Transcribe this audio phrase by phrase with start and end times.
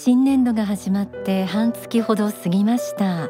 [0.00, 3.28] 新年度が始まって半月ほど過ぎました。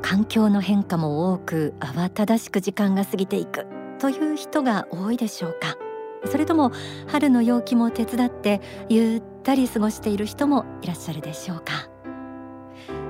[0.00, 3.66] 環境の変化も多く慌ただしく時間が過ぎていく
[3.98, 5.76] という人が多いでしょうか。
[6.24, 6.72] それとも
[7.08, 11.90] 春の陽気も手伝ってゆったり過ごしている人もいらっしゃるでしょうか。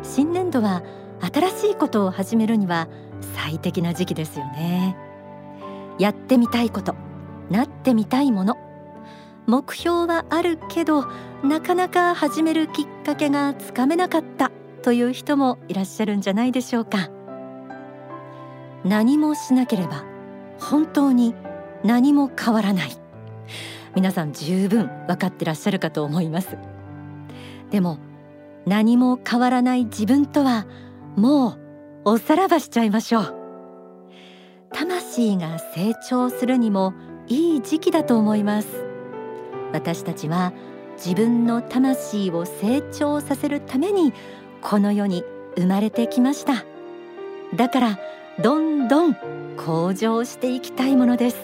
[0.02, 0.82] 新年度は
[1.32, 2.88] 新しいことを始めるには
[3.36, 4.96] 最適な時期ですよね。
[6.00, 6.96] やってみたいこと
[7.48, 8.56] なってみたいもの
[9.46, 11.04] 目標はあるけど
[11.42, 17.10] なかなか始めるきっかけがつかめなかったという人もいらっしゃるんじゃないでしょうか。
[18.84, 20.04] 何もしなければ
[20.58, 21.34] 本当に
[21.84, 22.90] 何も変わらない。
[23.94, 26.56] 皆さん十分分かってらっしゃるかと思います。
[27.70, 27.98] でも
[28.66, 30.66] 何も変わらない自分とは
[31.16, 31.58] もう
[32.04, 33.36] おさらばしちゃいましょう。
[34.72, 36.94] 魂が成長するにも
[37.28, 38.81] いい時期だと思います。
[39.72, 40.52] 私たちは
[40.96, 44.12] 自分の魂を成長させるために
[44.60, 45.24] この世に
[45.56, 46.64] 生まれてきました。
[47.54, 47.98] だから
[48.40, 49.16] どんどん
[49.56, 51.38] 向上していきたいものです。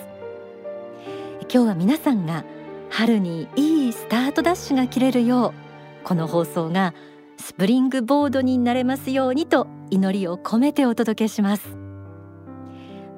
[1.53, 2.45] 今日は皆さんが
[2.91, 5.55] 春にいいスタートダッシュが切れるよ
[6.03, 6.95] うこの放送が
[7.39, 11.77] スプリングボードになれますようにと祈りを込めてお届けします。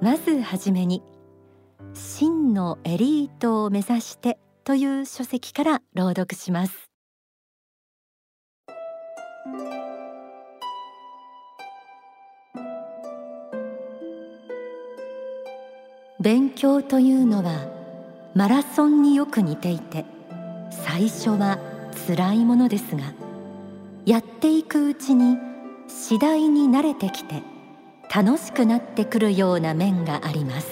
[0.01, 1.03] まずはじめに
[1.95, 6.91] 真のエリートを目指してという書籍から朗読します。
[16.21, 17.67] 勉強というのは
[18.35, 20.05] マラソンによく似ていて
[20.71, 21.59] 最初は
[22.07, 23.15] 辛いものですが
[24.05, 25.39] やっていくうちに
[25.89, 27.43] 次第に慣れてきて
[28.15, 30.69] 楽しくなってくるような面があります。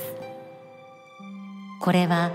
[1.80, 2.30] これは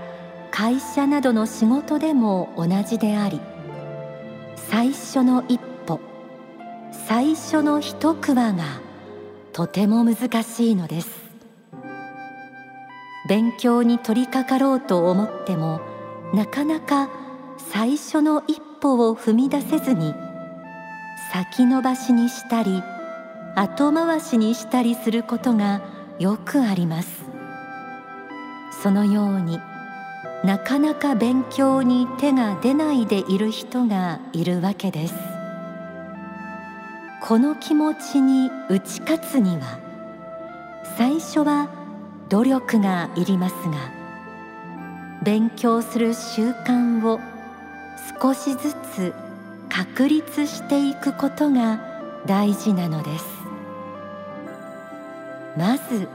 [0.56, 3.40] 会社などの仕事でも同じであり
[4.54, 5.98] 最初の一歩
[7.08, 8.62] 最初の一句話が
[9.52, 11.08] とても難しいのです。
[13.28, 15.80] 勉強に取り掛かろうと思っても
[16.32, 17.10] なかなか
[17.72, 20.14] 最初の一歩を踏み出せずに
[21.32, 22.80] 先延ばしにしたり
[23.56, 25.82] 後回しにしたりすることが
[26.20, 27.24] よくあります。
[28.84, 29.58] そのように
[30.44, 35.14] なかなか勉強に手が出ないでいる人がいるわけです。
[37.22, 39.78] この気持ちに打ち勝つには
[40.98, 41.70] 最初は
[42.28, 43.90] 努力がいりますが
[45.22, 47.18] 勉強する習慣を
[48.20, 49.14] 少しずつ
[49.70, 51.80] 確立していくことが
[52.26, 53.24] 大事なのです。
[55.56, 56.08] まず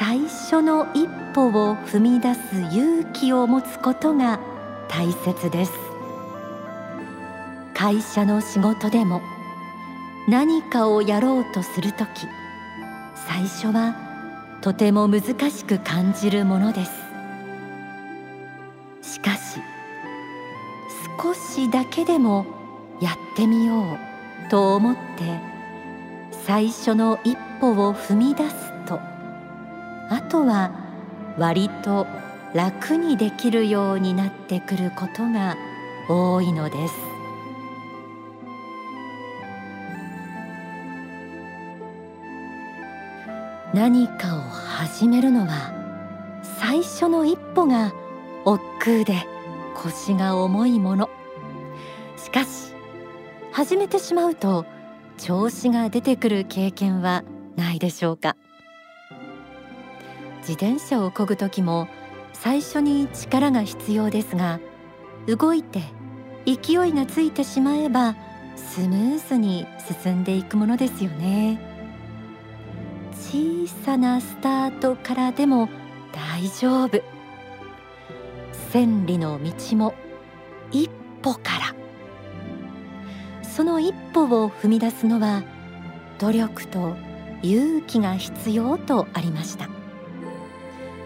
[0.00, 2.40] 最初の一歩を踏み出す
[2.74, 4.40] 勇気を持つことが
[4.88, 5.72] 大切です。
[7.74, 9.20] 会社の仕事でも
[10.26, 12.26] 何かをやろうとするとき
[13.14, 13.94] 最初は
[14.62, 16.92] とても難しく感じるものです。
[19.02, 19.60] しかし
[21.22, 22.46] 少しだけでも
[23.02, 23.82] やってみよ
[24.46, 25.00] うと思って
[26.46, 28.69] 最初の一歩を踏み出す
[30.10, 30.72] あとは
[31.38, 32.06] 割と
[32.52, 35.56] 楽にできるようになってくることが
[36.08, 36.94] 多いのです。
[43.72, 45.72] 何かを始めるのは
[46.58, 47.92] 最初の一歩が
[48.44, 49.24] 億劫で
[49.76, 51.08] 腰が重いもの。
[52.16, 52.74] しかし
[53.52, 54.66] 始めてしまうと
[55.18, 57.22] 調子が出てくる経験は
[57.54, 58.36] ないでしょうか。
[60.40, 61.88] 自転車を漕ぐ時も
[62.32, 64.60] 最初に力が必要ですが
[65.26, 65.82] 動いて
[66.46, 68.16] 勢いがついてしまえば
[68.56, 69.66] スムーズに
[70.02, 71.60] 進んでいくものですよね。
[73.12, 75.68] 小さなスタートからでも
[76.12, 77.02] 大丈夫。
[78.70, 79.94] 千里の道も
[80.70, 80.90] 一
[81.22, 81.74] 歩から。
[83.42, 85.42] その一歩を踏み出すのは
[86.18, 86.96] 努力と
[87.42, 89.79] 勇気が必要とありました。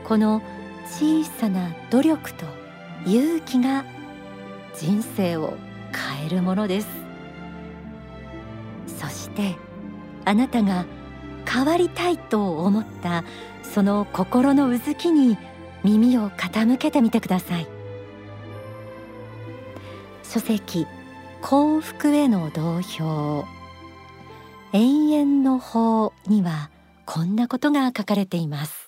[0.04, 0.42] この
[0.86, 2.46] 小さな努力と
[3.06, 3.84] 勇気が
[4.76, 5.54] 人生を
[6.18, 6.88] 変えるものです。
[8.86, 9.56] そして
[10.24, 10.86] あなたが
[11.46, 13.24] 変わりたいと思った
[13.62, 15.36] その心のうずきに
[15.82, 17.66] 耳を傾けてみてください。
[20.22, 20.86] 書籍
[21.42, 23.44] 幸福への同票。
[24.72, 26.70] 永遠の法には
[27.06, 28.83] こんなことが書かれています。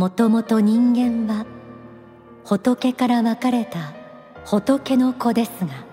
[0.00, 1.44] もともと人間は
[2.46, 3.92] 仏から分かれた
[4.46, 5.84] 仏の子ですが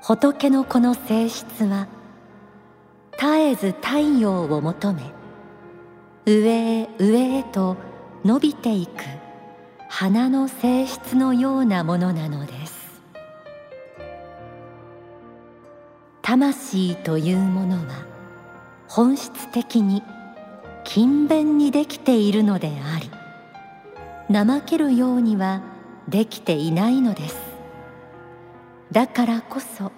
[0.00, 1.88] 仏の子の性質は
[3.18, 5.02] 絶えず太陽を求め
[6.24, 7.76] 上へ上へと
[8.24, 9.02] 伸びていく
[9.88, 13.02] 花の性質のようなものなのです。
[16.22, 18.06] 魂というものは
[18.86, 20.04] 本質的に
[20.84, 23.10] 勤勉にできているのであり
[24.34, 25.62] 怠けるようには
[26.08, 27.36] できていないのです。
[28.92, 29.90] だからこそ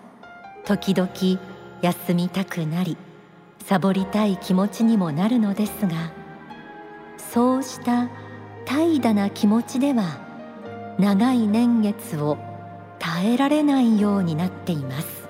[0.64, 1.10] 時々
[1.82, 2.96] 休みたくなり
[3.64, 6.12] サボりたい気持ちにもなるのですが
[7.18, 8.08] そうした
[8.64, 10.18] 怠惰な気持ちでは
[10.98, 12.38] 長い年月を
[12.98, 15.28] 耐えられないようになっています。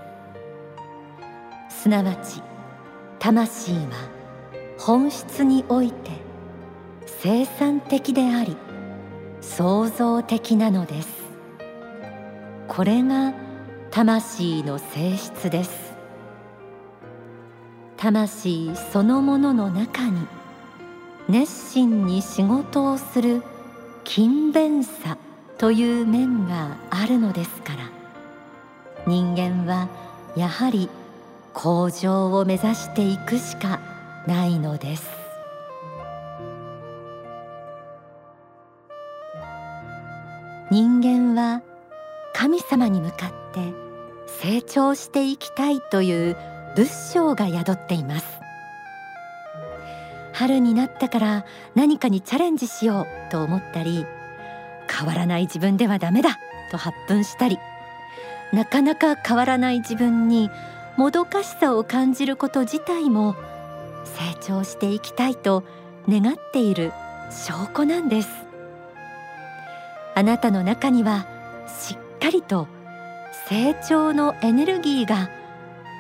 [1.69, 2.41] すなわち
[3.19, 4.16] 魂は
[4.79, 6.11] 本質において
[7.07, 8.57] 生産的であり
[9.41, 11.09] 創造的なのです。
[12.69, 13.33] これが
[13.91, 15.95] 魂の性質です。
[17.97, 20.27] 魂そのものの中に
[21.29, 23.43] 熱心に仕事をする
[24.05, 25.17] 勤勉さ
[25.59, 27.91] という面があるのですから
[29.07, 29.89] 人間は
[30.37, 30.91] やはり
[31.55, 33.96] 向上を目指していくしか
[34.27, 35.09] ないのです。
[40.71, 41.63] 人間は
[42.35, 43.73] 神様に向かって
[44.27, 46.37] 成長していきたいという
[46.75, 48.41] 仏性が宿っています。
[50.37, 51.45] 春になったから
[51.75, 54.05] 何かにチャレンジしようと思ったり
[54.87, 56.39] 変わらない自分ではダメだ
[56.71, 57.59] と発奮したり
[58.53, 60.51] なかなか変わらない自分に
[60.99, 63.35] もどかしさを感じること自体も
[64.07, 65.65] 成長していきたいと
[66.09, 66.93] 願っている
[67.31, 68.29] 証拠なんです。
[70.15, 71.27] あなたの中には
[71.69, 72.69] しっかりと
[73.49, 75.29] 成長のエネルギーが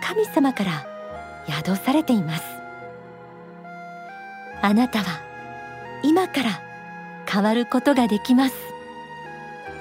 [0.03, 0.87] 神様から
[1.49, 2.44] 宿されています。
[4.62, 5.20] あなたは
[6.03, 6.61] 今から
[7.29, 8.55] 変わることができます。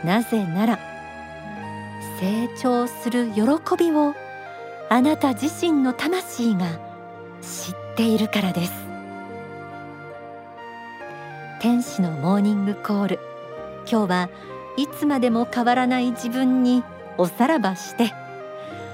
[0.04, 0.80] なぜなら
[2.20, 3.42] 成長する喜
[3.78, 4.14] びを
[4.90, 6.66] あなた自身の魂が
[7.42, 8.74] 知ってているからです。
[11.62, 13.20] 天使のモーニングコール。
[13.90, 14.30] 今日は
[14.78, 16.84] いつまでも変わらない自分に
[17.18, 18.14] おさらばして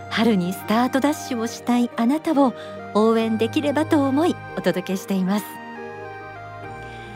[0.09, 2.53] 春にスタートダッシュをしたいあなたを
[2.93, 5.45] 応援できればと思いお届けしています。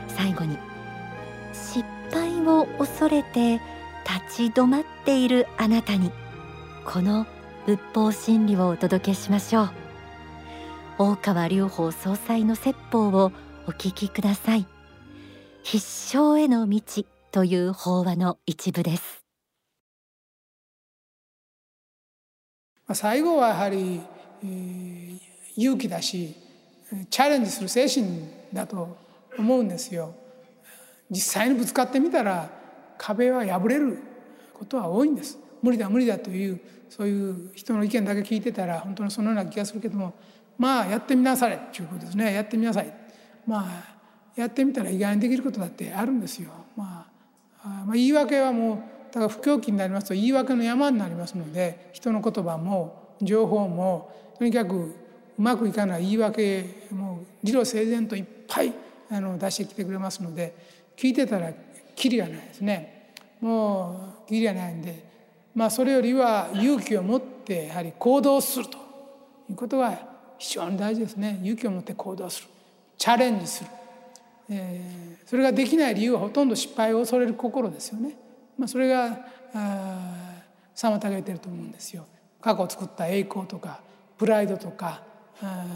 [0.08, 0.58] 最後に
[1.54, 3.60] 失敗を恐れて
[4.28, 6.12] 立ち止まっているあなたに
[6.86, 7.28] この
[7.66, 9.85] 仏法真理をお届けしましょう。
[10.97, 13.33] 大川隆法総裁の説法を
[13.68, 14.65] お聞きください。
[15.62, 16.81] 必勝への道
[17.33, 19.25] という法話の一部です。
[22.94, 24.00] 最後はやはり、
[24.42, 25.19] えー、
[25.57, 26.33] 勇気だし
[27.09, 28.95] チャレンジする精神だと
[29.38, 30.15] 思うんですよ。
[31.12, 32.50] 実際にぶつかってみたら
[32.97, 33.97] 壁は破れる
[34.53, 35.38] ことは多いんです。
[35.62, 40.14] 無理だ無理だというそういう人の意見だけ聞いてたら本当にそのような気がするけども
[40.57, 42.33] まあやってみなされっていうことですね。
[42.33, 42.94] やってみなさい。
[43.45, 43.95] まあ
[44.35, 46.52] やってみたら意外にできることだってあるんですよ。
[46.76, 47.07] ま
[47.64, 48.78] あ、まあ言い訳はもう
[49.14, 54.95] だから不況期になりますと言い訳の山になりますので人の言葉も情報もとにかくう
[55.38, 58.74] まくいかない言い訳もう理路整然といっぱい
[59.09, 60.54] あの出してきてくれますので
[60.97, 61.52] 聞いてたら
[61.95, 63.12] キリがないですね。
[63.40, 65.06] もうキリがないんで
[65.54, 68.78] まあそれよりは勇気を持ってやはり行動すると
[69.50, 71.39] いうことが非常に大事ですね。
[71.44, 72.47] 勇気を持って行動する。
[72.97, 73.69] チャレンジする、
[74.49, 78.15] えー、それができない理由はほとんど失敗を恐れる心ですよね、
[78.57, 79.19] まあ、それが
[80.75, 82.06] 妨げてると思うんですよ。
[82.42, 83.81] 過去作った栄光とか
[84.18, 85.01] プライドとか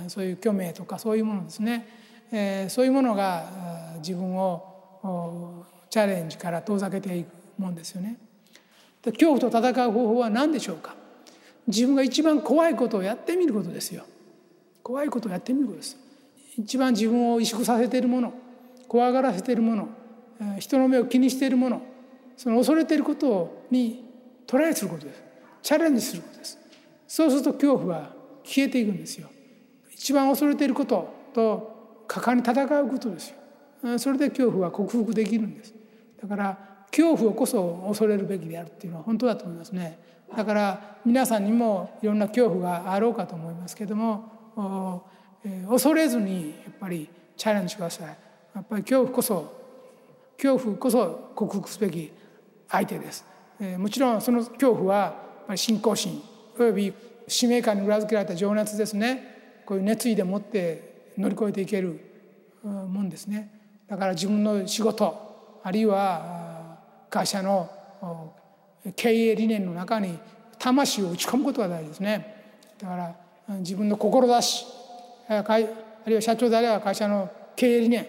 [0.08, 1.88] そういう虚名とかそういうものですね、
[2.32, 8.18] えー、そういうものが自分をチャレンジから遠ざけていくもんですよね。
[9.04, 10.96] 恐怖と戦う方法は何でしょうか。
[11.68, 14.06] 自分が一番怖いことをやってみることですよ。
[14.84, 15.98] 怖いことをやってみることです。
[16.58, 18.34] 一番自分を萎縮させているもの
[18.88, 19.88] 怖がらせているもの
[20.60, 21.82] 人の目を気にしているもの
[22.36, 24.06] その恐れていることに
[24.48, 25.24] トライすることです。
[25.62, 26.58] チャレンジすることです。
[27.08, 29.30] そうすると恐怖は消えていくんですよ。
[29.92, 34.00] 一番恐れていることと果敢に戦うことですよ。
[34.00, 35.74] それで恐怖は克服できるんです。
[36.22, 36.58] だから
[36.90, 40.00] 恐怖をこそ恐れるべきであるっていうのは本当だと思いますね。
[40.36, 44.39] だから皆さんにもいろんな恐怖があろうかと思いますけども
[45.68, 49.60] 恐れずにやっぱりチャレンジくださいやっぱり恐怖こそ
[50.38, 52.12] 恐怖こそ克服すべき
[52.70, 53.26] 相手です、
[53.60, 55.16] え、もちろんその恐怖は
[55.56, 56.22] 信仰心
[56.58, 56.94] および
[57.28, 62.00] 使命感に裏付けられた情熱ですねこういう熱意でもって乗り越えていける
[62.64, 66.78] もんですねだから自分の仕事あるいは
[67.10, 67.70] 会社の
[68.96, 70.18] 経営理念の中に
[70.58, 72.36] 魂を打ち込むことが大事ですね
[72.80, 73.16] だから
[73.58, 74.66] 自分の志
[75.28, 75.42] あ
[76.06, 78.08] るいは社長であれば会社の経営理念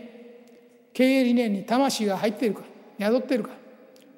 [0.92, 2.62] 経営理念に魂が入っているか
[2.98, 3.50] 宿っているか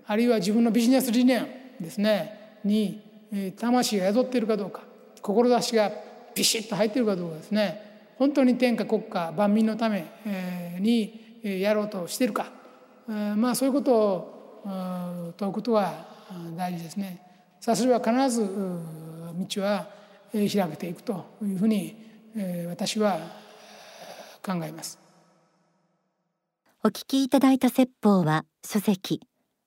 [0.06, 1.46] あるいは自分のビジネス理念
[1.80, 3.00] ですねに
[3.58, 4.82] 魂が宿っているかどうか
[5.20, 5.92] 志が
[6.34, 10.04] ビシッと入っているかどうかですね本当に天下国家万民のため
[10.80, 12.50] にやろうとしているか
[13.06, 15.92] まあそういうことを問うことは
[16.56, 17.20] 大事ですね。
[17.60, 19.86] さすれば必ず道は
[20.32, 21.96] 開けていくというふうに
[22.68, 23.18] 私は
[24.44, 24.98] 考えます。
[26.84, 29.20] お聞きいただいた説法は書籍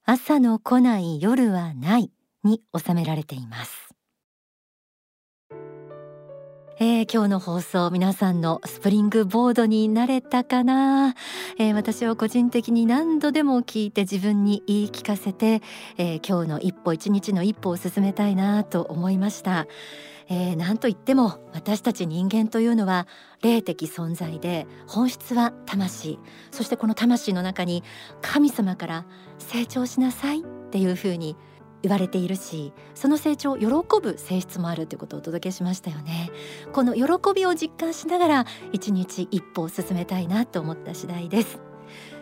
[0.04, 2.12] 朝の来ない夜はない
[2.44, 3.86] に収められています。
[6.78, 11.16] えー、今日の放送皆さんのスプリングボードになれたかな、
[11.58, 15.62] えー、私は個人的に何度でも聞いて自分に言い聞かせて、
[15.98, 19.68] えー、今日の一歩一日の一歩を進めたいなと思いました。
[20.28, 23.08] えー、何と言っても私たち人間というのは
[23.42, 26.20] 霊的存在で本質は魂。
[26.52, 27.84] そしてこの魂の中に
[28.22, 29.06] 神様から
[29.38, 31.36] 成長しなさいっていうふうに
[31.84, 33.68] 言われているしその成長を喜
[34.02, 36.32] ぶ性質もあるということをお届けしましたよね。
[36.74, 37.04] この喜
[37.36, 41.60] びを実感しながら一日一歩を進めたいなと思った次第です。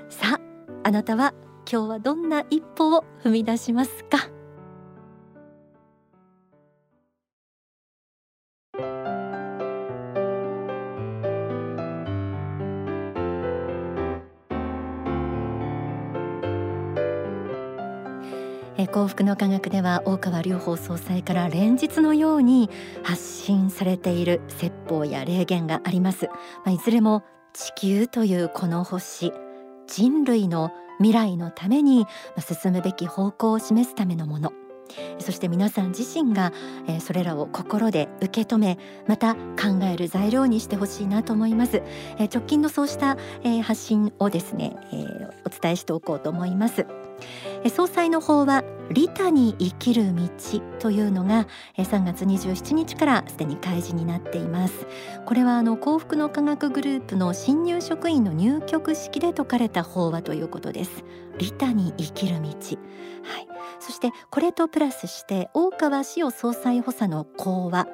[0.09, 0.41] さあ
[0.83, 1.33] あなたは
[1.71, 4.32] 今日はどんな一歩を踏み出しますか？
[18.93, 22.69] 幸福の科学では大川隆法総裁から連日のように
[23.01, 27.23] 発信されている説法や霊言があります、まあ、いずれも
[27.53, 29.33] 地球というこの星
[29.87, 32.05] 人類の未来のために
[32.39, 34.53] 進むべき方向を示すためのもの。
[35.17, 36.51] そして皆さん自身が、
[36.99, 41.81] それらを心で受け止めまた考える材料にしてほしいなと思います、
[42.19, 43.17] 直近のそうした、
[43.63, 44.75] 発信をですね、
[45.45, 46.85] お伝えしておこうと思います。
[47.69, 50.29] 総裁の方は利他に生きる道
[50.79, 54.85] というのが3月27日からすでに開示になっています。
[55.25, 61.03] これはあの幸福の科学グループの新入職員の入局式で説かれた法話ということです。
[61.37, 62.47] 利他に生きる道。
[62.47, 62.57] はい。
[63.79, 67.87] そしてこれとプラスして大川志雄総裁補佐の講話。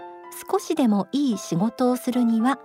[0.51, 2.59] 少しでもいい仕事をするには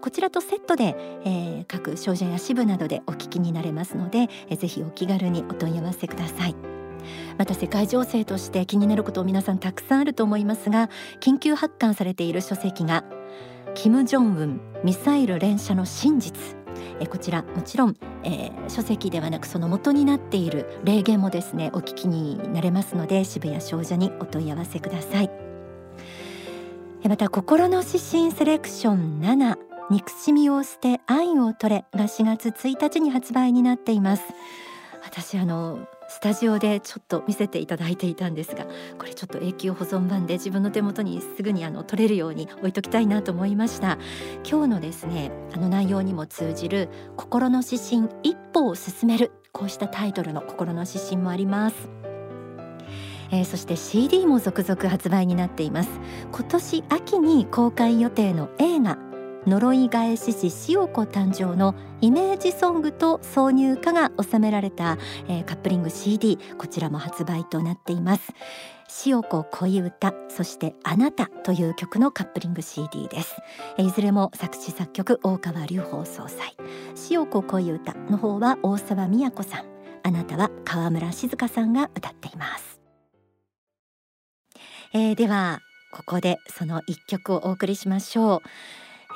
[0.00, 6.54] こちらとセットで、えー、各少女や支部などでお聞きになれますので、えー、ぜひお気軽にお問い合わせください
[7.38, 13.04] また世界情勢として気になることを皆さんたくさんあると思いますが緊急発刊されている書籍が
[13.74, 16.58] キム・ジョンウンミサイル連射の真実
[17.00, 25.47] えこちらもちろん、えー、書籍ではなくその元になっている霊言もですねお聞きになれますので渋谷少女にお問い合わせください。
[27.04, 29.56] また心の指針セレクション7
[29.90, 34.24] 憎しみを捨て愛を取れが4月1日に発売になっています。
[35.02, 38.66] 私あのスタジオでちょっと見せていただいていたんですが
[38.98, 43.98] これちょっと永久保存版で自分の手元にすぐにあの取れるように置いときたいなと思いました。
[44.48, 51.97] 今日のですねあの内容にも通じる心の指針一歩を進めるこうしたタイトルの心の指針もあります。
[53.30, 55.90] えー、そして CD も続々発売になっています。
[56.32, 58.98] 今年秋に公開予定の映画
[59.46, 68.32] 呪い返し師塩子誕生のイメージソングと挿入歌が収められた、えー、カップリング CD こちらも発売となっています。
[69.06, 73.36] 塩子恋歌そしてあなたという曲のカップリング CD です。
[73.78, 76.54] いずれも作詞作曲大川隆法総裁。
[77.10, 79.64] 塩子恋歌の方は大沢美也子さん。
[80.02, 82.77] あなたは川村静香さんが歌っています。
[84.92, 88.42] えー、ではここでその一曲をお送りしましょう、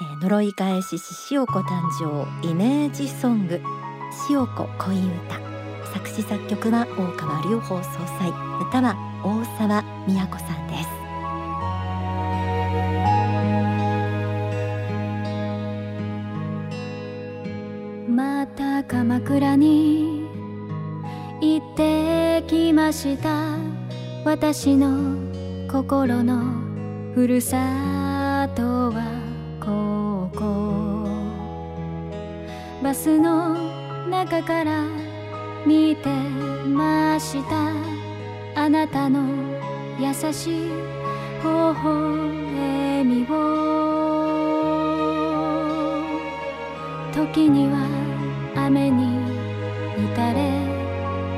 [0.02, 3.60] えー、呪い返しし塩子誕生イメージソング。
[4.28, 5.40] 塩子恋歌。
[5.94, 7.82] 作詞作曲は大川隆法総
[8.18, 10.88] 裁歌は大沢美也子さんです。
[18.10, 20.26] また鎌倉に
[21.40, 23.56] 行ってきました。
[24.24, 25.31] 私の
[25.72, 26.52] 心の
[27.14, 27.56] ふるさ
[28.54, 28.62] と
[28.92, 29.00] は
[29.58, 31.08] ここ
[32.82, 33.54] バスの
[34.06, 34.84] 中から
[35.66, 36.10] 見て
[36.66, 37.72] ました
[38.54, 39.26] あなたの
[39.98, 40.68] 優しい
[41.42, 43.32] 微笑みを
[47.14, 47.88] 時には
[48.56, 49.06] 雨に
[50.12, 50.50] 打たれ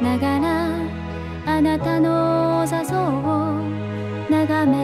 [0.03, 3.74] ながらあなたの座像を
[4.31, 4.77] 眺め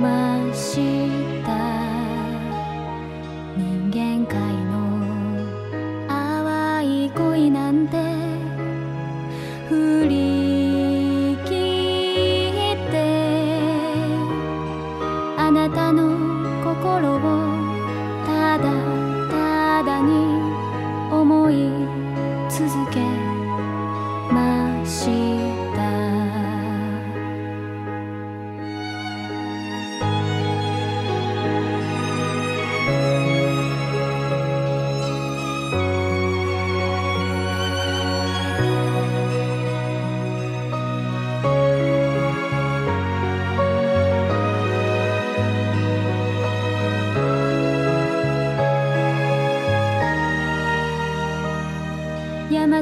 [0.00, 1.06] まし
[1.44, 1.56] た。
[3.56, 4.55] 人間界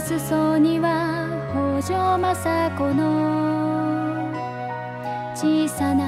[0.04, 1.26] 裾には
[1.80, 4.30] 北条政子の
[5.34, 6.04] 小さな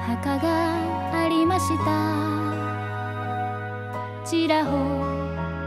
[0.00, 0.74] 墓が
[1.24, 2.32] ありました。
[4.28, 4.72] ちらほ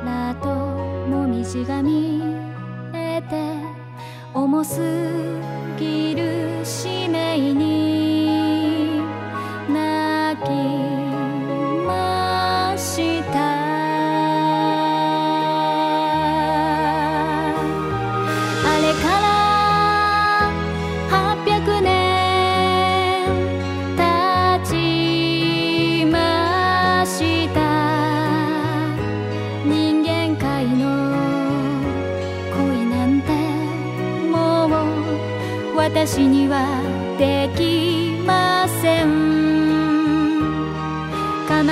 [0.06, 2.22] らともみじが見
[2.94, 3.54] えて
[4.34, 4.82] 重す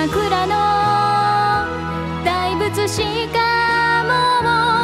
[0.06, 0.54] 桜の
[2.26, 4.83] 大仏しかも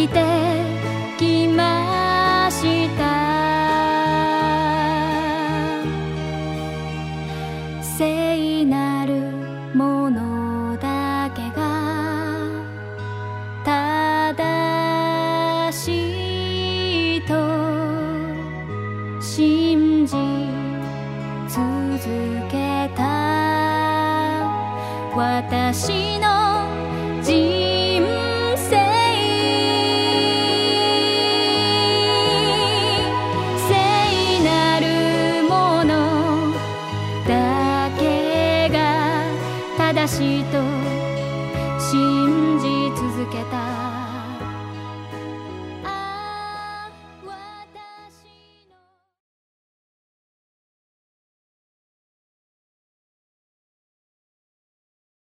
[0.00, 0.16] きて
[1.18, 3.04] きました。
[7.82, 9.12] 聖なる
[9.74, 12.48] ものだけが
[13.62, 17.34] 正しいと
[19.20, 20.16] 信じ
[21.46, 21.60] 続
[22.50, 23.02] けた。
[25.14, 26.64] 私の
[27.22, 27.59] 人